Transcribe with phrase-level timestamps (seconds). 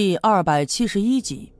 [0.00, 1.52] 第二百七十一集。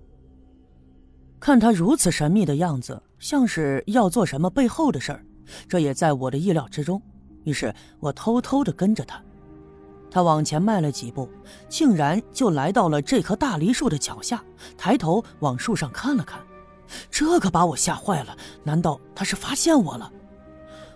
[1.41, 5.27] 看他如此神秘的样子，像是要做什么背后的事儿，
[5.69, 7.03] 这也在我的意料之中。
[7.43, 9.21] 于是我偷偷的跟着他。
[10.09, 11.29] 他往前迈了几步，
[11.69, 14.41] 竟然就来到了这棵大梨树的脚下，
[14.77, 16.41] 抬头往树上看了看。
[17.11, 18.37] 这可把我吓坏了！
[18.63, 20.13] 难道他是发现我了？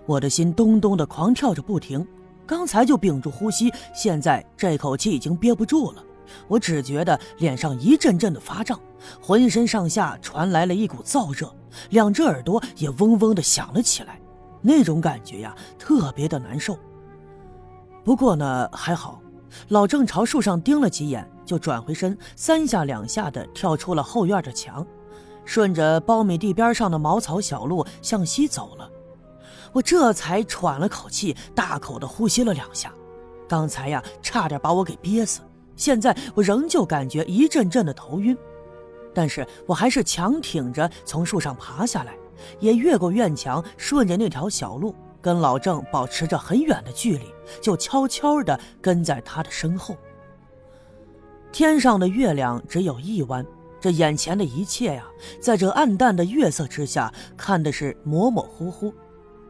[0.06, 2.06] 我的心咚咚的狂跳着不停。
[2.46, 6.04] 刚才就屏住呼吸，现在这口气已经憋不住了。
[6.48, 8.78] 我只觉得脸上一阵阵的发胀，
[9.20, 11.54] 浑身上下传来了一股燥热，
[11.90, 14.20] 两只耳朵也嗡嗡的响了起来，
[14.60, 16.78] 那种感觉呀，特别的难受。
[18.04, 19.20] 不过呢，还好，
[19.68, 24.86] 老郑朝树上盯了几眼，就转回身，三下两下的跳出了后院的墙，
[25.44, 28.90] 顺着苞米地边上的茅草小路向西走了。
[29.72, 32.92] 我这才喘了口气，大口的呼吸了两下，
[33.48, 35.40] 刚才呀，差点把我给憋死。
[35.76, 38.36] 现在我仍旧感觉一阵阵的头晕，
[39.14, 42.14] 但是我还是强挺着从树上爬下来，
[42.60, 47.24] 也越过院墙，顺着那条小路，跟老郑保持着很远的距离，
[47.60, 49.96] 就悄悄地跟在他的身后。
[51.50, 53.44] 天上的月亮只有一弯，
[53.80, 55.04] 这眼前的一切呀，
[55.40, 58.92] 在这暗淡的月色之下，看的是模模糊糊。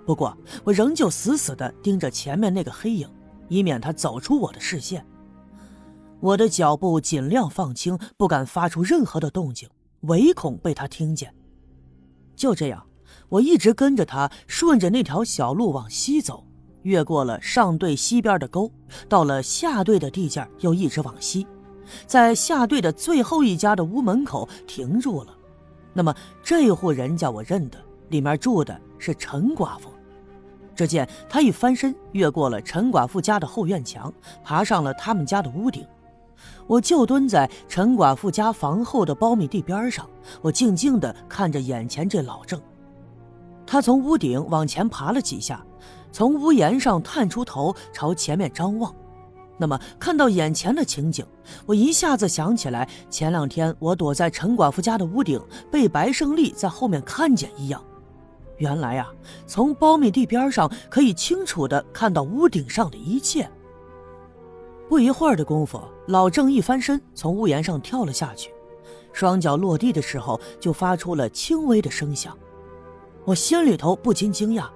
[0.05, 3.09] 不过我仍旧死死地盯着前面那个黑影，
[3.49, 5.07] 以免他走出我的视线。
[6.23, 9.69] 我的脚步尽量放轻，不敢发出任何的动静，
[10.03, 11.35] 唯恐被他听见。
[12.37, 12.87] 就这样，
[13.29, 16.47] 我一直跟着他，顺着那条小路往西走，
[16.83, 18.71] 越过了上队西边的沟，
[19.09, 21.45] 到了下队的地界，又一直往西，
[22.07, 25.37] 在下队的最后一家的屋门口停住了。
[25.93, 27.77] 那么这户人家我认得，
[28.11, 29.91] 里面住的是陈寡妇。
[30.77, 34.15] 只见他一翻身，越过了陈寡妇家的后院墙，
[34.45, 35.85] 爬上了他们家的屋顶。
[36.67, 40.09] 我就蹲在陈寡妇家房后的苞米地边上，
[40.41, 42.61] 我静静地看着眼前这老郑。
[43.67, 45.65] 他从屋顶往前爬了几下，
[46.11, 48.95] 从屋檐上探出头朝前面张望。
[49.59, 51.25] 那么看到眼前的情景，
[51.67, 57.83] 我一下子想起来前两天我躲在陈寡妇家的屋顶，被白胜利在后面看见一样。
[58.59, 59.09] 原来啊，
[59.47, 63.49] 从苞米地边上可以清楚地看到屋顶上的一切。
[64.93, 68.53] 不一会儿的功夫，老郑一翻身，从屋檐上跳了下去，
[69.11, 72.37] 双脚落地的时候就发出了轻微的声响。
[73.25, 74.67] 我心里头不禁惊讶，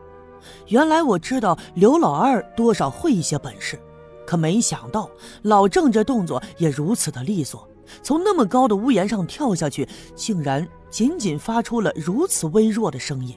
[0.69, 3.79] 原来我知道刘老二多少会一些本事，
[4.27, 5.11] 可没想到
[5.43, 7.69] 老郑这动作也如此的利索，
[8.03, 13.37] 从那么高的屋檐上跳下去，竟然仅仅发出了如此微弱的声音。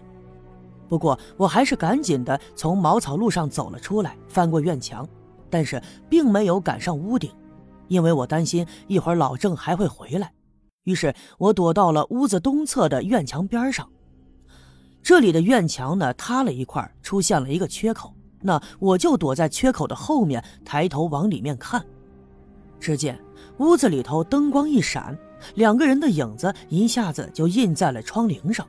[0.88, 5.06] 不过我还是赶紧的从茅草路上走了出来，翻过院墙。
[5.50, 7.32] 但是并没有赶上屋顶，
[7.88, 10.32] 因为我担心一会儿老郑还会回来，
[10.84, 13.90] 于是我躲到了屋子东侧的院墙边上。
[15.02, 21.84] 这里的院墙呢塌了一块，出现了一个缺口，那我就躲在缺口的后面，抬头往里面看。
[22.80, 23.20] 只见
[23.58, 25.18] 屋子里头灯光一闪，
[25.56, 28.68] 两个人的影子一下子就印在了窗棂上。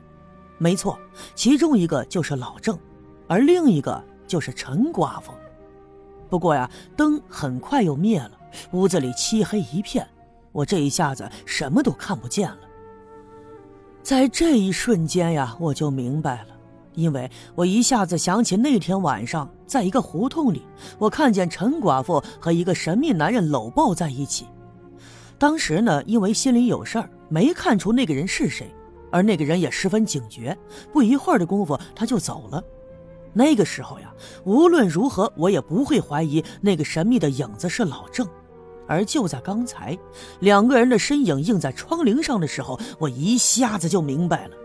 [0.57, 0.97] 没错，
[1.35, 2.77] 其中一个就是老郑，
[3.27, 5.31] 而另一个就是陈寡妇。
[6.31, 8.31] 不过呀，灯很快又灭了，
[8.71, 10.07] 屋子里漆黑一片，
[10.53, 12.59] 我这一下子什么都看不见了。
[14.01, 16.55] 在这一瞬间呀，我就明白了，
[16.93, 20.61] 因为我一下子想起那天晚上，在一个胡同里，
[20.97, 24.47] 我看见陈寡妇和一个神秘男人搂抱在一起。
[25.37, 28.73] 当时呢，因为心里有事儿，没看出那个人是谁，
[29.11, 30.57] 而那个人也十分警觉，
[30.93, 32.63] 不一会儿的功夫，他就走了。
[33.33, 38.27] 那个时候呀，无论如何我也不会怀疑那个神秘的影子是老郑。
[38.87, 39.97] 而就在刚才，
[40.39, 44.55] 两个人的身影映在窗棂上的时候，我一下子就明白了，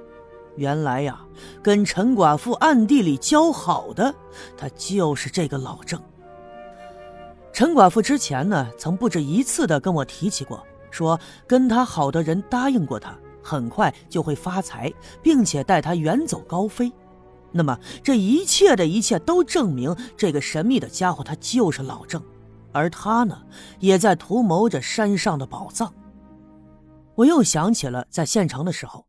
[0.57, 1.21] 原来呀，
[1.63, 4.13] 跟陈寡妇暗地里交好的，
[4.57, 6.01] 他就是这个老郑。
[7.53, 10.61] 陈寡妇之前呢，曾不止一次的跟我提起过，
[10.91, 14.93] 说跟他好的人答应过他，很快就会发财，
[15.23, 16.93] 并且带他远走高飞。
[17.57, 22.23] 那么这一切的一切都证明，这个神秘的家伙他就是老郑，
[22.71, 23.43] 而他呢，
[23.81, 25.91] 也在图谋着山上的宝藏。
[27.15, 29.07] 我又想起了在县城的时候，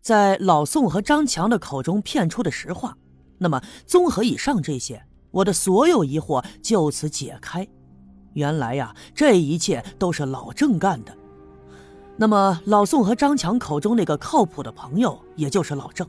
[0.00, 2.96] 在老宋和张强的口中骗出的实话。
[3.38, 7.66] 那么综合以上这些，我的所有疑惑就此解开。
[8.34, 11.12] 原来呀，这一切都是老郑干的。
[12.16, 16.08] 那么老宋和张强口中那个靠谱的朋友，也就是老郑。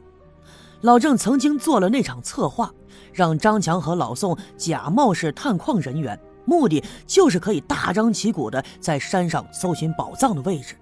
[0.82, 2.74] 老郑曾经做了那场策划，
[3.12, 10.76] 让张强和老宋假冒是探矿人员，目的就是可以大张旗鼓的在山上搜寻宝藏的位置。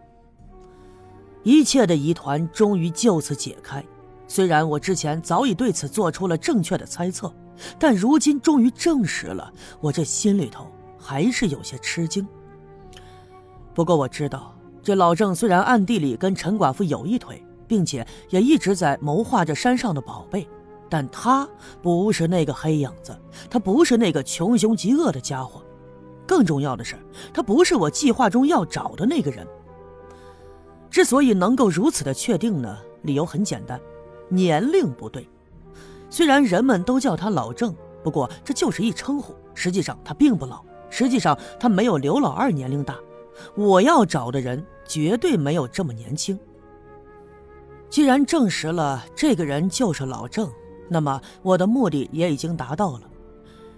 [1.43, 3.83] 一切的疑团终于就此解开。
[4.27, 7.33] 虽然我之前早已对此做出了正确的猜测，
[7.79, 10.67] 但如今终于证实了，我这心里头
[10.99, 12.27] 还是有些吃惊。
[13.73, 14.53] 不过我知道，
[14.83, 20.47] 这老郑虽然暗地里跟陈寡妇有一腿，并且也一直在谋划着山上的宝贝，
[20.89, 21.47] 但他
[21.81, 23.15] 不是那个黑影子，
[23.49, 25.61] 他不是那个穷凶极恶的家伙。
[26.25, 26.95] 更重要的是，
[27.33, 29.47] 他不是我计划中要找的那个人。
[30.89, 33.79] 之所以能够如此的确定呢，理由很简单。
[34.29, 35.27] 年龄不对，
[36.09, 37.73] 虽然人们都叫他老郑，
[38.03, 42.97] 不过这就是一称呼，实际上他并不老，实际上他没有刘老二年龄大。
[43.55, 46.37] 我要找的人绝对没有这么年轻。
[47.89, 50.51] 既然证实了这个人就是老郑，
[50.89, 53.09] 那么我的目的也已经达到了。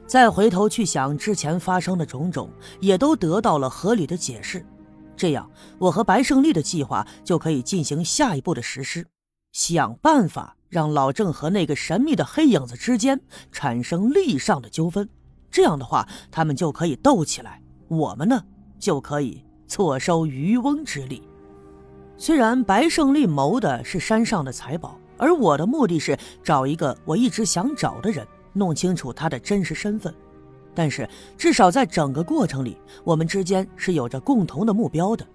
[0.07, 4.65] 再回头去想之前发生的种种，也都得到了合理的解释，
[5.15, 9.05] 这样我和白胜利的计划就可以进行下一步的实施。
[9.51, 13.21] 想办法让老郑和那个神秘的黑影子之间
[13.51, 15.07] 产生利益上的纠纷，
[15.51, 18.43] 这样的话，他们就可以斗起来，我们呢
[18.79, 21.28] 就可以错收渔翁之利。
[22.21, 30.13] 虽然白胜利谋的是山上的财宝，而我的目的是找一个我一直想找的人，弄清楚他的真实身份，
[30.75, 31.07] 但是
[31.37, 35.25] 至少在整个过程里，我们之间是有着共同的目标的。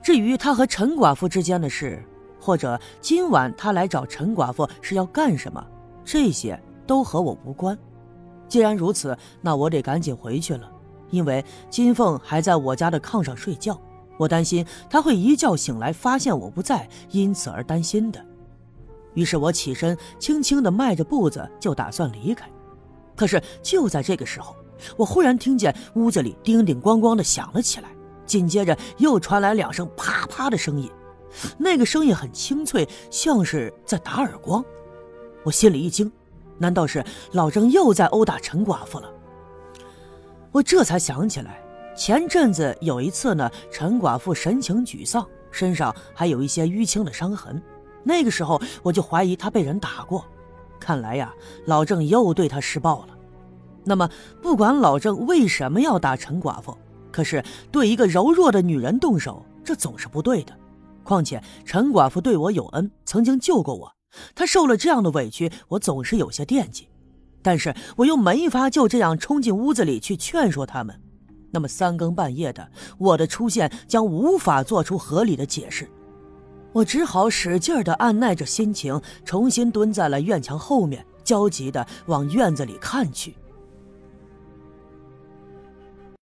[0.00, 2.00] 至于他和陈寡妇之间的事，
[2.40, 5.66] 或者今晚他来找陈寡妇是要干什么？
[6.04, 6.56] 这些
[6.86, 7.76] 都和我无关。
[8.46, 10.70] 既然如此，那我得赶紧回去了，
[11.10, 13.76] 因为金凤还在我家的炕上睡觉，
[14.18, 18.24] 我担心他会一觉醒来发现我不在，因此而担心的。
[19.14, 22.48] 于是我起身，轻轻地迈着步子就打算离开。
[23.14, 24.56] 可是就在这个时候，
[24.96, 27.88] 我忽然听见屋子里叮叮咣咣地响了起来，
[28.24, 30.90] 紧接着又传来两声啪啪的声音。
[31.58, 34.64] 那个声音很清脆，像是在打耳光。
[35.44, 36.10] 我心里一惊，
[36.58, 39.10] 难道是老郑又在殴打陈寡妇了？
[40.52, 41.61] 我这才想起来，
[41.94, 47.62] 前阵子有一次呢，陈寡妇神情沮丧，身上还有一些淤青的伤痕。
[48.02, 50.24] 那个时候我就怀疑她被人打过。
[50.80, 51.32] 看来呀，
[51.66, 53.18] 老郑又对她施暴了。
[53.84, 54.08] 那么，
[54.40, 56.76] 不管老郑为什么要打陈寡妇，
[57.10, 60.56] 可是对一个柔弱的女人动手，这总是不对的。
[61.04, 63.92] 况且陈寡妇对我有恩，曾经救过我。
[64.34, 66.88] 她受了这样的委屈，我总是有些惦记。
[67.42, 70.98] 但是我又没法就这样冲进屋子里去劝说他们。
[71.52, 72.68] 那么三更半夜的，
[72.98, 75.88] 我的出现将无法做出合理的解释。
[76.72, 83.36] 我只好使劲的按耐着心情，重新蹲在了院墙后面，焦急的往院子里看去。